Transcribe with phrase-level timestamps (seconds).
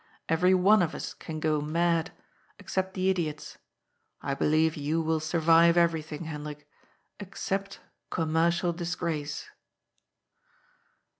[0.27, 2.11] Every one of ns can go mad
[2.57, 3.59] except the idiots.
[4.19, 6.67] I believe yoa will saniye everyihing, Hendrik,
[7.19, 9.45] except commercial disgrace."